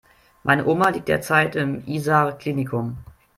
Meine 0.41 0.65
Oma 0.65 0.89
liegt 0.89 1.09
derzeit 1.09 1.55
im 1.55 1.83
Isar 1.85 2.35
Klinikum. 2.35 2.97